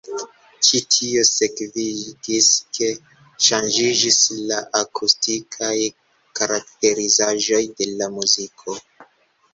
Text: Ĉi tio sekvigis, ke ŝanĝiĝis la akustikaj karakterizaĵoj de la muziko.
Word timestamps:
Ĉi 0.67 0.79
tio 0.93 1.23
sekvigis, 1.31 2.47
ke 2.77 2.87
ŝanĝiĝis 3.49 4.17
la 4.53 4.59
akustikaj 4.81 5.77
karakterizaĵoj 6.41 7.65
de 7.77 7.93
la 8.01 8.13
muziko. 8.19 8.81